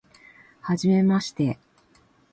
[0.61, 1.59] はじめまして